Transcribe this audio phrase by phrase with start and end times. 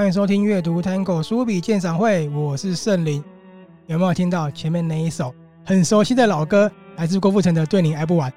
[0.00, 3.22] 欢迎收听阅读 Tango 书笔鉴赏会，我是圣灵。
[3.86, 5.30] 有没有听到前面那一首
[5.62, 6.72] 很熟悉的老歌？
[6.96, 8.30] 来自郭富城的《对你爱不完》。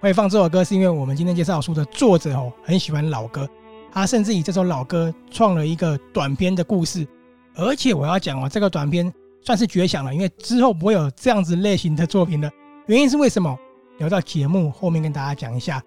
[0.00, 3.48] 会放这首歌是因为我们今天介绍书的作者哦，很喜欢老歌，
[3.92, 7.06] 他甚至以这首老歌创了一个短篇的故事。
[7.54, 9.08] 而且我要讲哦，这个短篇
[9.40, 12.50] 算是绝响了，因为之后不会有这样子类型的作品了。
[12.86, 13.56] 原因是为什么？
[13.98, 15.80] 留到节目后面跟大家讲一下。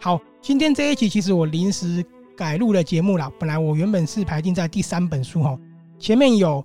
[0.00, 2.04] 好，今天这一集其实我临时
[2.38, 3.28] 改录了节目了。
[3.36, 5.58] 本来我原本是排定在第三本书哈，
[5.98, 6.64] 前面有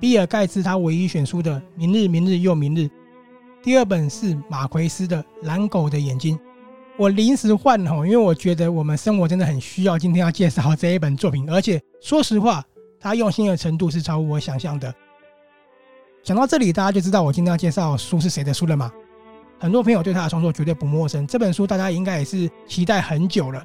[0.00, 2.80] 比尔盖茨他唯一选书的《明日，明日又明日》，
[3.62, 6.36] 第二本是马奎斯的《蓝狗的眼睛》。
[6.98, 12.64] 我临时换哈，因为我觉得我们生活真的很需要今天要介绍这一本作品，而且说实话，
[12.98, 14.92] 他用心的程度是超乎我想象的。
[16.24, 18.92] 讲到这里，大家就知道我今天要介绍书是谁的书了吗？
[19.60, 23.64] 很多朋友对他的创作绝对不陌生，这本书大家应该也是期待很久了。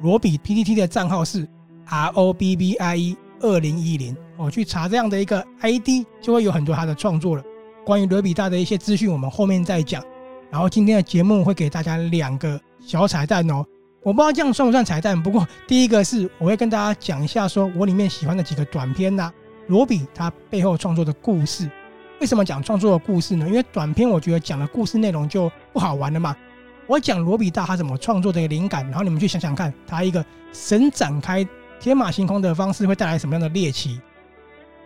[0.00, 1.46] 罗比 PTT 的账号是
[1.86, 7.42] R O B B I E 二零一零，我去查这样的一个 ID 就会有很多他的创作了。
[7.84, 10.02] 关于罗比大的一些资讯，我们后面再讲。
[10.50, 13.64] 然后今天的节目会给大家两个小彩蛋哦，
[14.02, 15.22] 我不知道这样算不算彩蛋。
[15.22, 19.30] 不过第一个是我会跟大家讲一下，说我里面喜欢的几个短片呐，
[19.68, 21.70] 罗比他背后创作的故事。
[22.20, 23.46] 为什么讲创作的故事呢？
[23.46, 26.36] 因为短片我觉得讲的故事内容就不好玩了嘛。
[26.90, 31.46] 我讲罗比大他怎么创作的一个灵感，然后你们去想想看，他一个神展开
[31.78, 34.00] 天马行空的方式会带来什么样的猎奇。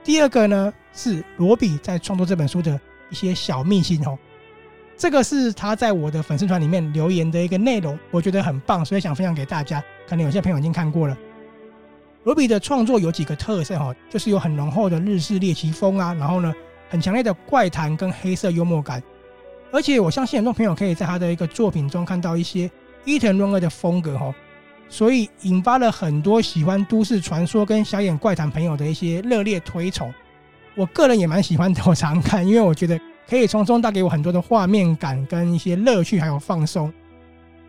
[0.05, 4.19] 第二个呢是罗比在创作这本书的一些小秘辛哦，
[4.99, 9.83] 这个是他在我的粉丝团里面留言的一个内容，我觉得很棒，所以想分享给大家。
[10.07, 11.17] 可能有些朋友已经看过了。
[12.25, 16.53] 罗比的创作有几个特色哈，就是有很浓厚的日式猎奇风啊，然后呢。
[16.91, 19.03] 很强烈的怪谈跟黑色幽默感，
[19.75, 22.71] 而且我相信很多朋友可以在他的一个作品中看到一些
[23.05, 24.33] 伊藤润二的风格哈，
[24.89, 30.15] 所以引发了很多喜欢都市传说跟小眼怪谈朋友的一些热烈推崇。
[30.77, 36.93] 我个人也蛮喜欢的，我常看，因为我觉得可以从中带给我很多的画面感跟一些乐趣还有放松。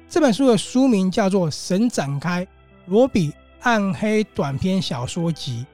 [0.07, 2.47] 这本书的书名叫做《神展开：
[2.85, 5.65] 罗比暗黑短篇小说集》，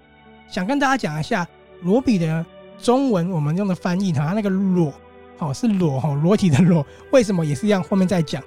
[0.53, 1.46] 想跟大家讲一下
[1.81, 2.46] 罗比的。
[2.81, 4.92] 中文我们用的翻译，它那个裸，
[5.41, 7.84] 哦是裸哈，裸体的裸，为什么也是一样？
[7.84, 8.41] 后面再讲。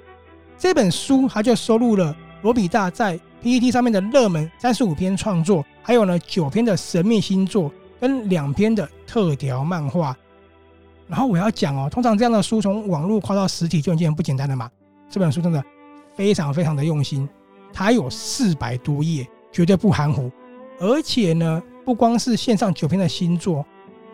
[0.57, 7.69] 这本书它就收录了罗比大在 PPT 上面的热门三十五篇创作，还有呢九篇的神秘新作
[7.99, 10.15] 跟两篇的特调漫画。
[11.07, 14.69] 然后我要讲哦，通常这样的书从网络跨到实体就已经很不简单了嘛。
[15.09, 15.63] 这本书真的
[16.15, 17.27] 非常非常的用心，
[17.73, 20.31] 它有四百多页，绝对不含糊。
[20.79, 23.65] 而且呢，不光是线上九篇的新作。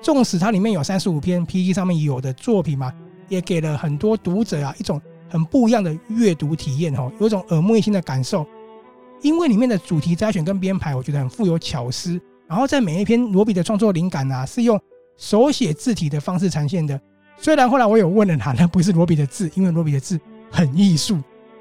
[0.02, 2.92] 纵使它里面有三十五篇 P G 上面有的作品嘛，
[3.30, 8.46] 也给了很多读者啊一种很不一样的阅读体验哦，有一种耳目一新的感受。
[9.22, 12.20] 因为里面的主题摘选跟编排，我觉得很富有巧思。
[12.48, 14.80] 然后在每一篇罗比的创作灵感啊，是用
[15.16, 17.00] 手写字体的方式呈现的。
[17.38, 20.20] 虽然后来我有问了他，那不是罗比的字，因为罗比的字
[20.50, 21.20] 很艺术，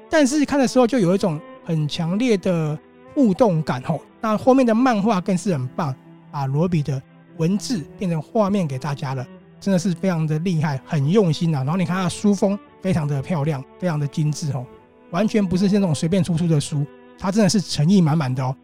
[0.09, 2.77] 但是看的时候就有一种很强烈的
[3.13, 3.99] 互动感哦。
[4.19, 5.95] 那后面的漫画更是很棒，
[6.31, 7.01] 把罗比的。
[7.41, 9.27] 文字变成画面给大家了，
[9.59, 11.63] 真的是非常的厉害，很用心啊。
[11.63, 14.63] 然后你看它书封非常的漂亮，非常的精致哦，
[15.09, 16.85] 完全不是那种随便出出的书，
[17.17, 18.55] 它真的是诚意满满的哦。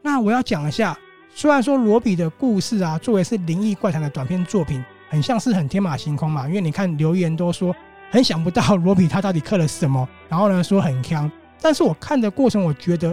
[0.00, 0.96] 那我要讲一下，
[1.34, 7.74] 虽然说罗比的故事啊，作为是灵异怪谈的短篇作品，很像是很天马行空嘛，因为你看留言都说
[8.12, 11.28] 很想不到罗比他到底刻了什么，然后呢说很锵，
[11.60, 13.12] 但是我看的过程，我觉得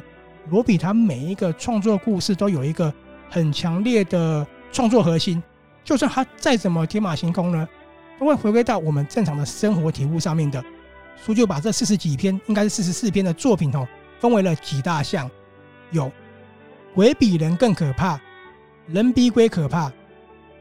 [0.52, 2.94] 罗比他每一个创作故事都有一个
[3.32, 4.46] 很强烈的。
[4.72, 5.42] 创作核心，
[5.84, 7.68] 就算它再怎么天马行空呢，
[8.20, 10.64] 都会回归到我们正常的生活体悟上面的。
[11.24, 13.88] 书就把这四十几篇，应该是四十四篇的作品哦，
[14.20, 15.30] 分为了几大项：
[15.92, 16.12] 有
[16.96, 18.20] 鬼比人更可怕，
[18.88, 19.92] 人比鬼可怕。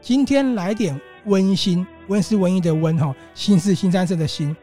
[0.01, 4.55] 今天来点温馨，温是文艺的温哈，新是新三色的新。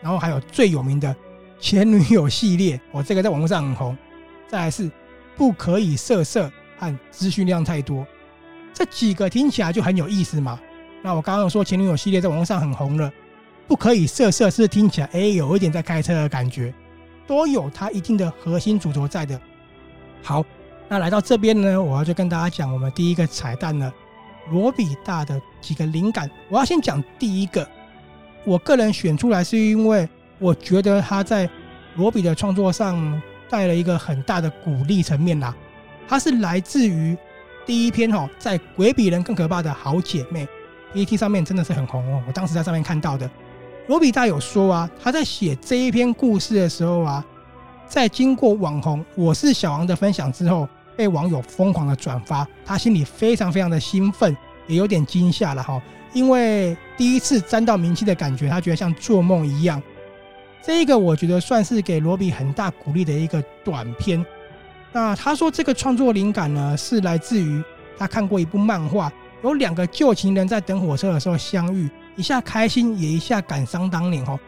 [0.00, 1.14] 然后还有最有名的
[1.58, 3.96] 前女友系列，哦，这个在网络上很红。
[4.46, 4.90] 再来是
[5.36, 8.06] 不可以色色和资讯量太多。
[8.76, 10.60] 这几个听起来就很有意思嘛。
[11.00, 13.10] 那我刚刚说前女友系列在网络上很红了，
[13.66, 16.74] 不可以色色是听起来哎有一点在开车的感觉，
[17.26, 19.40] 都有它一定的核心主轴在的。
[20.22, 20.44] 好，
[20.90, 23.90] 那来到这边呢，我要就跟大家讲我们第一个彩蛋了，
[24.50, 26.30] 罗比大的几个灵感。
[26.50, 27.66] 我要先讲第一个，
[28.44, 30.06] 我个人选出来是因为
[30.38, 31.48] 我觉得他在
[31.94, 35.56] 罗比的创作上带了一个很大的鼓励层面啦，
[36.06, 37.16] 它是来自于。
[37.66, 40.46] 第一篇哈，在鬼比人更可怕的好姐妹
[40.94, 42.22] ，PTT 上面真的是很红哦。
[42.26, 43.28] 我当时在上面看到的，
[43.88, 47.24] 罗比大有说啊，他在写这一篇故事的时候啊，
[47.88, 54.34] 在经过网红我是小王的分享之后，被网友疯狂的转发，他心里非常非常的兴奋，
[54.68, 59.82] 也有点惊吓了哈，因为第一次沾到名气的感觉，他觉得像做梦一样。
[60.62, 64.24] 这一个我觉得算是给罗比很大鼓励的一个短片。
[64.96, 67.62] 那他说这个创作灵感呢，是来自于
[67.98, 69.12] 他看过一部漫画，
[69.42, 74.40] 有两个旧情人在等火车的时候相遇，一下开心也一下感伤当年哦。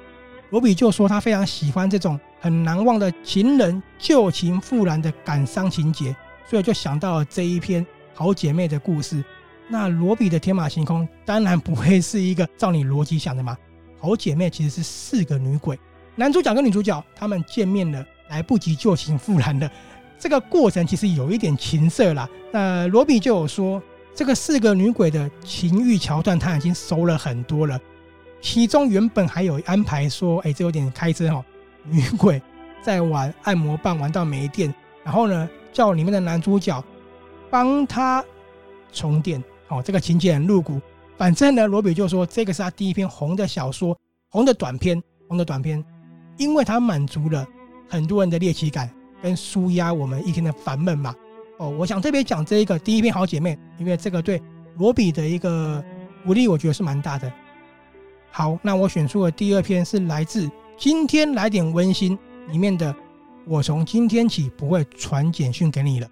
[0.49, 6.17] 罗比就说他非常喜欢这种很难忘的情人旧情复燃的感伤情节，
[6.49, 9.23] 所以就想到了这一篇好姐妹的故事。
[9.69, 13.55] 那罗比的天马行空当然不会是一个照你逻辑想的嘛，
[14.00, 15.79] 好姐妹其实是四个女鬼。
[16.17, 19.71] 男主角跟女主角他们见面了，来不及旧情复燃的
[20.19, 22.29] 这个过程其实有一点情色啦。
[22.50, 23.82] 那罗比就有说，
[24.15, 27.79] 这个四个女鬼的情欲桥段他已经熟了很多了。
[28.41, 31.44] 其中原本还有安排说，哎，这有点开车哈，
[31.85, 32.41] 女鬼
[32.82, 34.75] 在玩按摩棒玩到没电，
[35.05, 36.82] 然后呢叫里面的男主角
[37.50, 38.25] 帮他
[38.93, 39.43] 充电。
[39.69, 40.81] 哦，这个情节很露骨。
[41.17, 43.99] 反正呢，罗比就说这个是他第一篇红的小说，
[44.31, 45.85] 红的短篇，红的短篇。
[46.37, 47.44] 因为它满足了
[47.88, 48.88] 很多人的猎奇感，
[49.23, 51.15] 跟舒压我们一天的烦闷嘛。
[51.59, 54.41] 哦，我想特别讲这一个第一篇好姐妹，因为这个对
[54.76, 55.85] 罗比的一个
[56.25, 57.32] 鼓励，我觉得是蛮大的。
[58.31, 62.17] 好，那我选出的第二篇是来自《今天来点温馨》
[62.50, 62.94] 里面的。
[63.44, 66.09] 我从今天起不会传简讯给你了。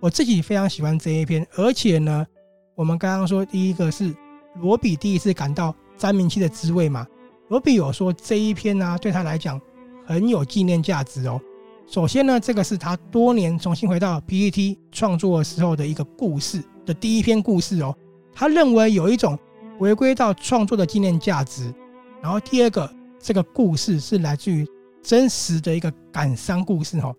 [0.00, 2.26] 我自己非常喜欢这一篇，而且呢，
[2.74, 4.14] 我们刚刚说第一个是
[4.62, 7.06] 罗比第一次感到沾名气的滋味嘛。
[7.48, 9.60] 罗比有说这一篇呢、对他来讲
[10.06, 11.38] 很有纪念价值哦。
[11.90, 17.92] 首先呢，这个是他多年重新回到 PTT 创作时候的一个故事的第一篇故事哦。
[18.32, 19.36] 他认为有一种
[19.76, 21.74] 回归到创作的纪念价值。
[22.22, 22.88] 然后第二个，
[23.18, 24.64] 这个故事是来自于
[25.02, 27.12] 真实的一个感伤故事哦。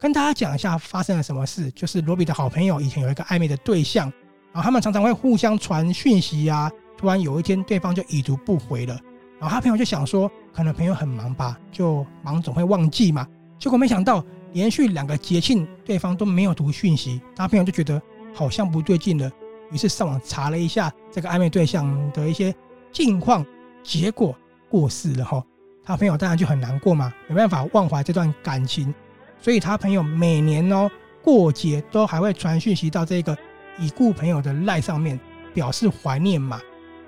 [0.00, 4.10] 跟大家讲一下发生了什么事，就是罗比的好朋友以前有一个暧昧的对象，
[4.50, 6.72] 然后他们常常会互相传讯息啊。
[6.96, 8.98] 突然有一天，对方就已读不回了。
[9.38, 13.28] 然后他朋友就想说，可能朋友很忙吧，就忙总会忘记嘛。
[13.58, 17.20] 结果没想到，连续两个节庆，对方都没有读讯息。
[17.34, 18.00] 他朋友就觉得
[18.34, 19.30] 好像不对劲了，
[19.70, 22.54] 于是上网查了一下这个暧昧对象的一些
[22.92, 23.44] 近况，
[23.82, 24.36] 结果
[24.68, 25.42] 过世了哈。
[25.84, 28.92] 他朋友当然就很难过嘛，没办法忘怀这段感情，
[29.40, 30.90] 所以他朋友每年哦
[31.22, 33.36] 过节都还会传讯息到这个
[33.78, 35.18] 已故朋友的赖上面，
[35.54, 36.60] 表示怀念嘛。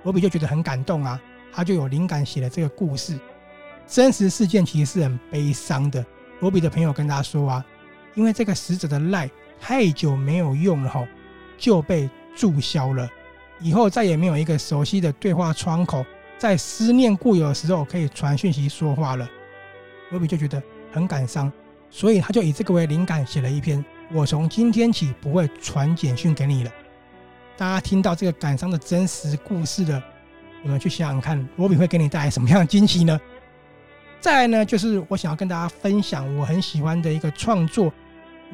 [0.04, 1.20] 罗比就觉得很感动啊。
[1.50, 3.18] 他就有灵感写了这个故事，
[3.86, 6.04] 真实事件其实是很悲伤的。
[6.40, 7.64] 罗比的朋友跟他说啊，
[8.14, 9.30] 因为这个死者的赖
[9.60, 11.06] 太久没有用了吼，
[11.56, 13.08] 就被注销了，
[13.60, 16.04] 以后再也没有一个熟悉的对话窗口，
[16.38, 19.28] 在思念故友的时候可以传讯息说话了。
[20.10, 20.62] 罗比就觉得
[20.92, 21.52] 很感伤，
[21.90, 23.78] 所以他就以这个为灵感写了一篇
[24.12, 26.70] 《我从今天起不会传简讯给你了》。
[27.56, 30.00] 大家听到这个感伤的真实故事的。
[30.62, 33.20] 你们去想想看，罗比会给你带来什么样的惊喜呢？
[34.20, 37.92] 再来呢，就是我想要跟大家分享我很喜欢的一个创作，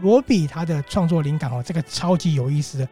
[0.00, 2.88] 罗比他的创作灵感哦，这个超级有意思的，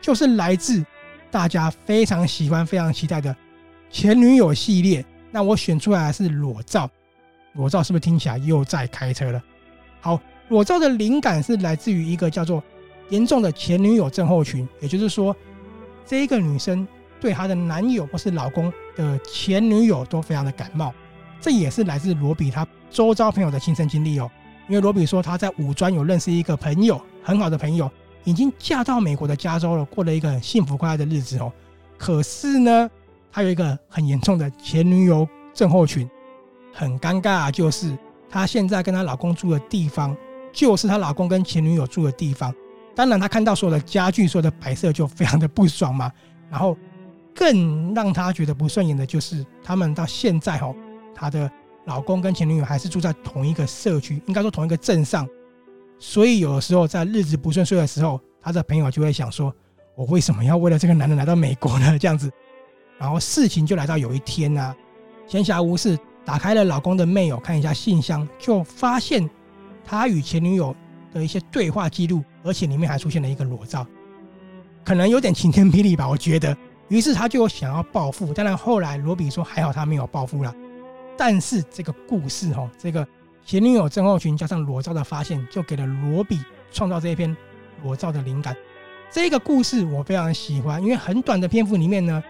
[0.00, 0.84] 就是来自
[1.30, 3.34] 大家非常喜欢、非常期待的
[3.90, 5.04] 前女友系列。
[5.30, 6.88] 那我选出来是裸照，
[7.54, 9.42] 裸照是不是听起来又在开车了？
[10.00, 12.62] 好，裸照的灵感是来自于一个叫做
[13.08, 15.34] 严重的前女友症候群，也就是说，
[16.06, 16.86] 这一个女生。
[17.20, 20.92] 对她的男友或是老公的前女友都非常的感冒，
[21.44, 24.30] 这也是来自罗比他周遭朋友的亲身经历哦。
[24.66, 27.90] 因为罗比说他在五专有认识一个朋友，很好的朋友，
[28.24, 31.52] 已经嫁到美国的加州了，过了一个很幸福快乐的日子哦。
[31.98, 32.90] 可是呢，
[33.30, 36.08] 他有一个很严重的前女友症候群，
[36.72, 37.94] 很尴尬，就是
[38.30, 40.16] 她现在跟她老公住的地方，
[40.50, 42.54] 就是她老公跟前女友住的地方。
[42.94, 46.10] 当然，她看到所有的家具、所有的摆设，就非常的不爽嘛。
[46.50, 46.74] 然后。
[47.36, 50.72] 更让他觉得不顺眼的就是，他们到现在哦，
[51.14, 51.50] 她的
[51.84, 55.28] 老公跟前女友还是住在同一个社区，应该说同一个镇上。
[55.98, 59.54] 所以有的时候在日子不顺遂的时候，他的朋友就会想说
[59.94, 62.30] ：“我为什么要为了这个男人来到美国呢？” 这样子，
[62.98, 64.74] 然后事情就来到有一天啊，
[65.26, 69.28] 闲暇无事，打开了老公的 mail 看一下信箱，就发现
[69.84, 70.74] 他与前女友
[71.12, 73.86] 的一些对话记录，而且里面还出现了一个裸照，
[74.84, 76.56] 可能有点晴天霹雳吧，我觉得。
[76.88, 80.54] 于是他就想要报复，当然后来罗比说还好他没有报复了。
[81.16, 83.06] 但是这个故事哈，这个
[83.44, 86.40] 前女友症候群加上裸照的发现，就给了罗比
[86.72, 87.34] 创造这一篇
[87.82, 88.56] 裸照的灵感。
[89.10, 92.22] 这个故事我非常喜欢，因为很短的篇幅里面呢，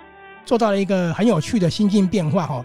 [0.45, 2.65] 做到了一个很有趣的心境变化哈。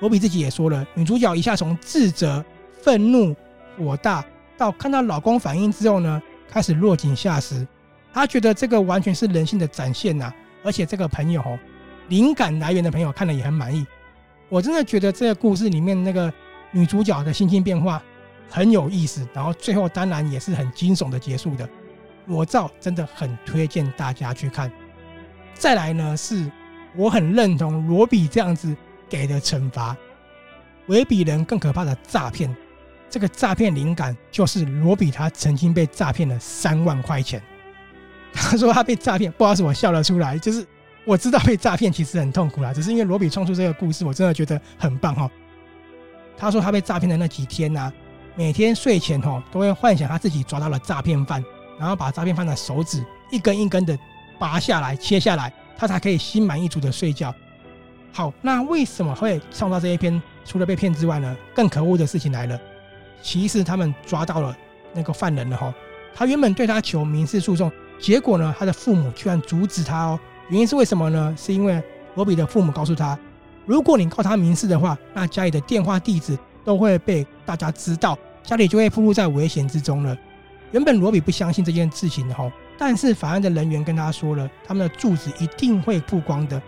[0.00, 2.44] 罗比自己也说了，女主角一下从自责、
[2.82, 3.36] 愤怒、
[3.78, 4.24] 火大，
[4.56, 7.66] 到看到老公反应之后呢，开始落井下石。
[8.12, 10.32] 她觉得这个完全是人性的展现呐，
[10.64, 11.56] 而且这个朋友哦，
[12.08, 13.86] 灵感来源的朋友看了也很满意。
[14.50, 16.30] 我真的觉得这个故事里面那个
[16.72, 18.02] 女主角的心境变化
[18.50, 21.66] 很有意思，然后最后当然也是很惊悚的结束的。
[22.26, 24.70] 裸照真的很推荐大家去看。
[25.54, 26.50] 再来呢，是
[26.94, 28.76] 我很认同罗比这样子
[29.08, 29.96] 给的惩罚，
[30.86, 32.54] 为比人更可怕的诈骗。
[33.08, 37.42] 这个诈骗灵感就是罗比他曾经被诈骗了三万块钱。
[38.32, 40.38] 他说他被诈骗，不好意思，我笑了出来。
[40.38, 40.64] 就是
[41.04, 45.30] 我知道被诈骗其实很痛苦啦，只是因为罗比创出这个故事，我真的觉得很棒哈。
[46.36, 47.92] 他说他被诈骗的那几天呢，
[48.34, 51.44] 每天睡前哈都会幻想他自己抓到了诈骗犯，
[51.78, 53.98] 然后把诈骗犯的手指一根一根的
[54.38, 57.34] 拔下来、切下来，他才可以心满意足的睡觉。
[58.12, 60.20] 好，那为什么会创造这一篇？
[60.44, 62.58] 除了被骗之外呢，更可恶的事情来了。
[63.22, 64.56] 其实他们抓到了
[64.92, 65.72] 那个犯人了哈，
[66.14, 67.70] 他原本对他求民事诉讼。
[68.00, 70.20] 结果呢，他的父母居然阻止他哦。
[70.50, 71.34] 原因是为什么呢？
[71.38, 71.82] 是因为
[72.16, 73.18] 罗比的父母告诉他，
[73.66, 80.16] 如果你告他民事的话，那家里的电话地址都会被大家知道，家里就会暴露在危险之中了。
[80.72, 86.60] 原本罗比不相信这件事情哈，但是法院的人员跟他说了，他们的住址一定会曝光的。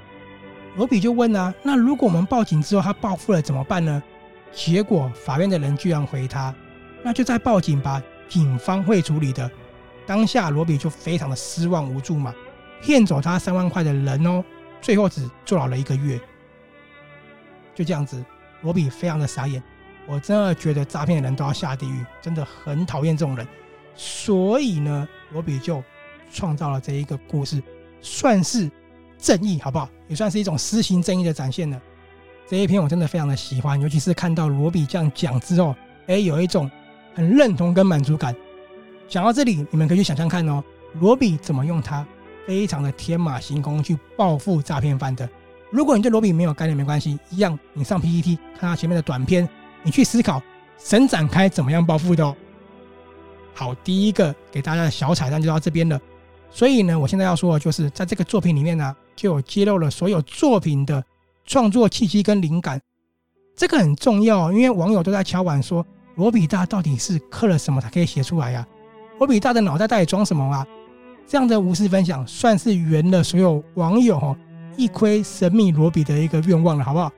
[0.76, 4.02] 罗比就问啊，那如果我们报警之后他报复了怎么办呢？
[4.52, 6.54] 结果法院的人居然回他，
[7.02, 9.50] 那就再报警吧，警方会处理的。
[10.06, 12.34] 当下罗比就非常的失望无助嘛，
[12.82, 14.44] 骗走他三万块的人哦，
[14.80, 16.20] 最后只坐牢了一个月，
[17.74, 18.22] 就这样子，
[18.62, 19.62] 罗比非常的傻眼。
[20.08, 23.46] 我真的觉得诈骗的人都要下地狱，真的很讨厌这种人。
[23.94, 25.82] 所以呢，罗比就
[26.32, 27.62] 创造了这一个故事，
[28.00, 28.68] 算是
[29.16, 29.88] 正义，好不好？
[30.08, 31.80] 也算是一种施行正义的展现了。
[32.48, 35.76] 这一篇我真的非常的喜欢，尤其是看到罗比这样讲之后，
[36.08, 36.68] 哎，有一种
[37.14, 38.34] 很认同跟满足感。
[39.06, 40.64] 讲到这里，你们可以去想象看哦，
[40.98, 42.04] 罗比怎么用他
[42.46, 45.28] 非常的天马行空去报复诈骗犯的。
[45.70, 49.48] 如果你对罗比没有概念，没关系，一样，你上 PPT 看他前面的短片，
[49.82, 50.42] 你去思考
[50.78, 52.36] 神展开怎么样报复的哦。
[53.54, 56.00] 好，第一个给大家的小彩蛋就到这边了。
[56.50, 61.02] 所以呢，我现在要说的就是，在这个作品里面呢，就有揭露了所有作品的
[61.46, 62.78] 创作契机跟灵感，
[63.56, 68.66] 这个很重要，因为网友都在敲碗说，罗比大到底是刻了什么才可以写出来呀？
[69.18, 70.66] 罗比大的脑袋到底装什么啊？
[71.26, 74.36] 这样的无私分享，算是圆了所有网友哦
[74.76, 77.10] 一窥神秘罗比的一个愿望了，好不好？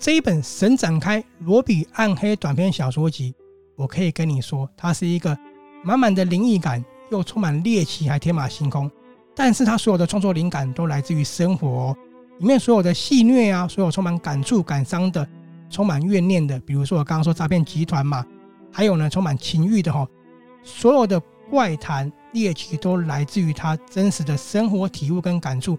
[0.00, 3.34] 这一本神展开罗比暗黑短篇小说集，
[3.76, 5.38] 我可以跟你说，它是一个。
[5.82, 8.90] 满满的灵异感，又充满猎奇，还天马行空。
[9.34, 11.96] 但是他所有的创作灵感都来自于生活哦，
[12.38, 15.26] 里面所有的戏谑啊，所有充满感触、感伤的，
[15.70, 18.24] 充满怨念的，比如说我刚刚说诈骗集团嘛，
[18.72, 20.06] 还有呢充满情欲的哈，
[20.62, 25.78] 所有的怪谈猎奇都来自于他真实的生活体悟跟感触。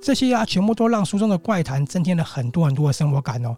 [0.00, 3.56] 这些啊，全部都让书中的怪谈增添了很多很多的生活感哦。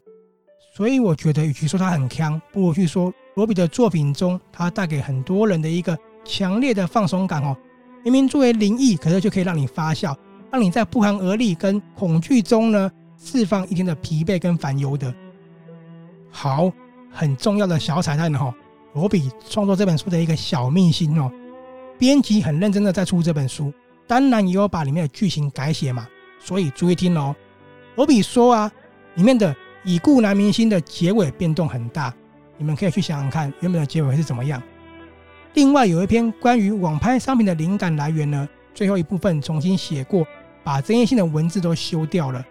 [0.77, 3.13] 所以我觉得，与其说他很锵，不如去说。
[3.35, 7.56] 罗比的作品中，他带给很多人的一个强烈的放松感哦。
[8.02, 10.16] 明明作为灵异，可是就可以让你发笑，
[10.50, 15.12] 让你在不寒而栗跟恐惧中呢，释放一天的疲惫跟烦忧的。
[16.30, 16.71] 好，
[17.11, 18.54] 很重要的小彩蛋哈，
[18.95, 21.30] 罗比创作这本书的一个小秘辛哦。
[21.99, 23.73] 编辑很认真的在出这本书，
[24.06, 26.06] 当然也有把里面的剧情改写嘛。
[26.38, 27.35] 所以注意听哦，
[27.97, 28.71] 罗比说啊，
[29.14, 32.14] 里面的已故男明星的结尾变动很大。
[32.59, 34.62] 你们可以去想想看，原本的结尾是怎么样。
[35.57, 40.27] 另外有一篇关于网拍商品的灵感来源呢，最后一部分重新写过，
[40.63, 42.45] 把争议性的文字都修掉了。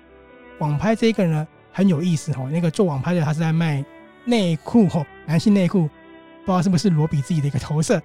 [0.57, 3.85] 网拍这个呢很有意思哦，那个做网拍的他是在卖
[4.25, 8.01] 内裤哦，男性内裤，不知道是不是罗比自己的一个投射。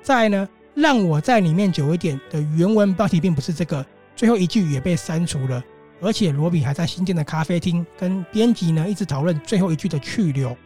[0.00, 3.84] 再呢，让我在里面久一点的原文标题并不是这个，
[4.16, 5.62] 最后一句也被删除了，
[6.00, 10.56] 而且罗比还在新建的咖啡厅跟编辑呢一直讨论最后一句的去留。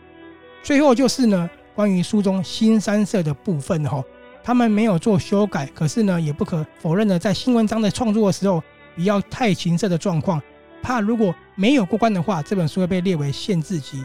[0.62, 4.02] 最后就是呢，关于书中新三色的部分哈，
[4.42, 8.62] 他们没有做修改，可是呢，也不可否认的，在新文章的创作的时候，
[8.94, 10.40] 不要太情色的状况，
[10.82, 14.02] 怕如果没有过关的话，这本书会被列为限制级。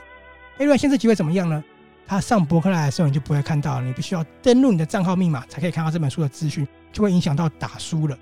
[0.57, 1.63] 那如果限制级会怎么样呢？
[2.05, 8.17] 他上博客来的时候你就不会看到了，你必须要登录你的账号密码才可以看到这本书的资讯，就会影响到打书了。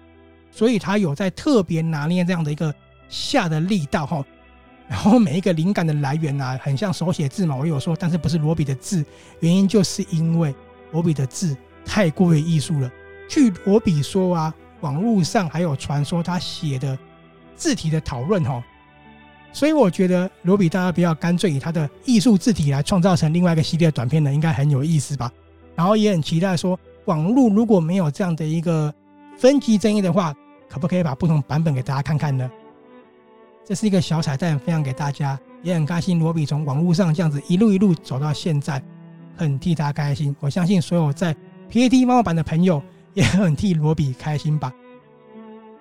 [0.51, 2.71] 所以他有在特别拿捏这样的一个
[3.07, 4.23] 下的力道哈。
[4.89, 7.55] 然后每一个灵感的来源啊，很像手写字嘛。
[7.55, 9.05] 我有说，但是不是罗比的字，
[9.39, 10.53] 原因就是因为
[10.91, 11.55] 罗比的字
[11.85, 12.91] 太过于艺术了。
[13.29, 16.97] 据罗比说啊，网络上还有传说他写的
[17.55, 18.63] 字体的讨论哈，
[19.53, 25.31] 所以我觉得罗比大家不要干脆以他的艺术字体来创造成另外一个系列的短片呢，应该很有意思吧？
[25.75, 28.91] 然后也很期待说，网络如果没有这样的一个
[29.37, 30.35] 分级争议的话，
[30.67, 32.49] 可不可以把不同版本给大家看看呢？
[33.69, 36.17] 这是一个小彩蛋，分享给大家，也很开心。
[36.17, 38.81] 罗比从网络上这样子一路一路走到现在，
[39.37, 40.35] 很替他开心。
[40.39, 41.35] 我相信所有在
[41.69, 42.81] PTT 猫版的朋友
[43.13, 44.73] 也很替罗比开心吧。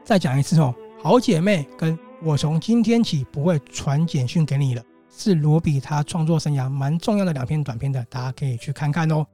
[0.04, 9.24] 再讲一次哦，好姐妹跟我从今天起不会传简讯给你了，是罗比他创作生涯蛮重要的两篇短片的，大家可以去看看哦。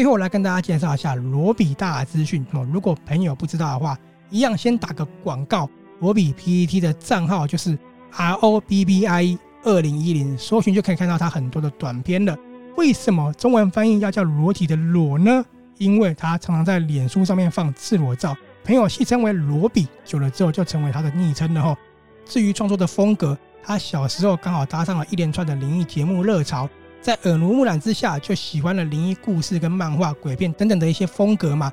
[0.00, 2.66] 最后来跟大家介绍一下罗比大资讯哦。
[2.72, 3.98] 如果朋友不知道的话，
[4.30, 5.68] 一样先打个广告。
[5.98, 7.78] 罗比 PET 的账号就是
[8.10, 12.34] R O B B I 二零一零，搜寻就可以看到他很多的短片了。
[12.78, 15.44] 为什么中文翻译要叫裸体的裸呢？
[15.76, 21.76] 因为他常常在脸书上面放赤裸照，朋友戏称为罗比，久了之后就成为他的昵称了哈。
[22.24, 26.66] 至于创作的风格，他小时候刚好搭上了一连串的灵异节目热潮。
[27.00, 31.72] 在耳濡目染之下，就喜欢了灵异故事跟漫画、鬼片等等的一些风格嘛。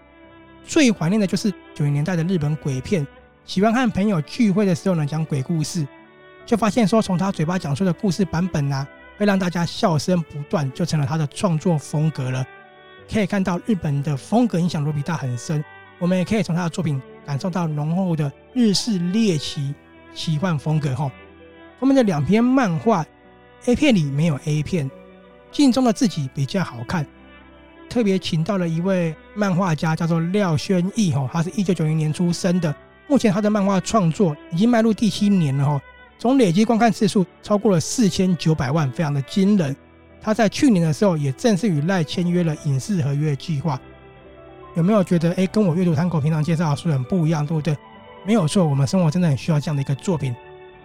[0.66, 3.06] 最怀念的就是九零年代的日本鬼片，
[3.46, 5.86] 喜欢和朋友聚会的时候呢，讲鬼故事，
[6.46, 12.46] 就发现说从他嘴巴讲出的故事版本啊，会让大家笑声不断，就成了他的创作风格了。
[13.12, 15.64] 可以看到日本的风格影响罗比大很深，
[16.00, 19.74] 我们也可以从他的作品感受到浓厚的日式猎奇
[20.14, 20.96] 奇幻风格。
[20.96, 21.12] 哈，
[21.80, 23.06] 后面的两篇漫画
[23.66, 24.90] A 片里没有 A 片。
[25.58, 27.04] 镜中的自己比较好看，
[27.90, 32.72] 特别请到了一位漫画家，叫做廖轩逸哈，他是一九九零年出生的，
[33.08, 35.82] 目前他的漫画创作已经迈入第七年了哈，
[36.20, 39.76] 总累计观看次数超过了四千九百万，非常的惊人。
[40.22, 43.82] 他在去年的时候也正式与赖签约了影视合约计划。
[44.76, 47.76] 有没有觉得哎，跟我阅读参考平常介绍的书很不一样，对不对？
[48.24, 50.36] 没有错，我们生活真的很需要这样的一个作品。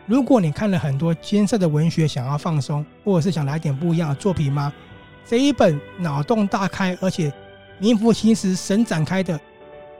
[0.07, 4.73] 如果你看了很多艰涩的文学，想要放松，或者是想来点不一样的作品吗？
[5.25, 7.33] 这一本脑洞大开，而且
[7.79, 9.39] 名副其实神展开的《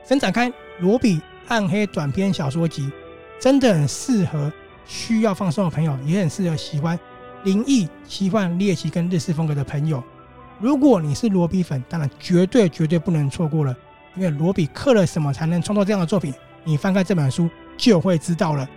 [0.05, 2.83] 神展开罗比暗黑短篇小说集》，
[3.39, 4.51] 真的很适合
[4.85, 6.99] 需要放松的朋友，也很适合喜欢
[7.45, 10.03] 灵异、奇幻、猎奇跟日式风格的朋友。
[10.59, 13.73] 如果你是罗比粉，当然绝对绝对不能错过了，
[14.15, 16.33] 因为罗比刻了什么才能创作这样的作品？
[16.65, 18.67] 你翻开这本书就会知道了。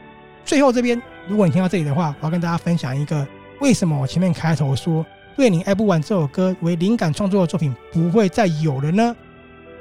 [0.47, 3.27] 最后这边，如果你听到这里的话，我要跟大家分享一个
[3.61, 5.05] 为什么我前面开头说
[5.37, 9.17] 对你爱不完这首歌为灵感创作的作品不会再有了呢？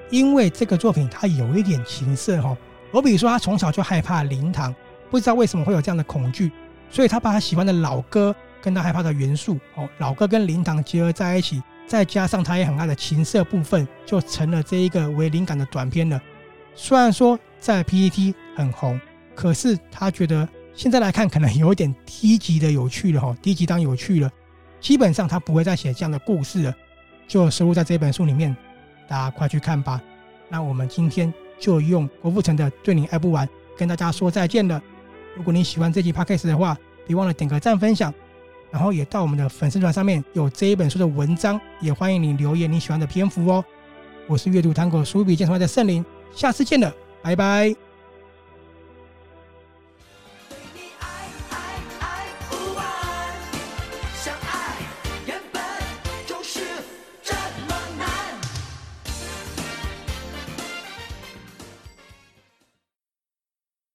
[0.09, 2.57] 因为这个作品它有一点情色哈。
[2.89, 4.73] 我比如说他从小就害怕灵堂，
[5.11, 6.51] 不知道为什么会有这样的恐惧，
[6.89, 16.19] 所以他把他喜欢的老歌跟他害怕的元素哦，老歌跟灵堂结合在一起，再加上他也很爱的情色部分，就成了这一个为灵感的短片了。
[16.73, 18.99] 虽然说在 PPT 很红。
[19.37, 24.29] 可是他觉得现在来看可能有一点低级的有趣了哈，低级当有趣了，
[24.79, 26.75] 基本上他不会再写这样的故事了，
[27.27, 28.55] 就收录在这本书里面，
[29.07, 30.01] 大家快去看吧。
[30.49, 34.81] 那我们今天就用郭富城的《对你爱不完》跟大家说再见了。
[35.35, 38.13] 如果你喜欢这集 Podcast 的话，别忘了点个赞分享，
[38.69, 43.63] 然后也到我们的粉丝团上面有这一本书的文章，也欢迎你留言你喜欢的篇幅哦。
[44.27, 47.84] 我是阅读探戈书富比鉴赏会的圣灵，下次见了，拜拜。